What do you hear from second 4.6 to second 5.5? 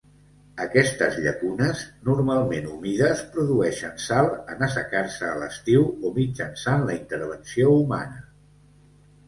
assecar-se a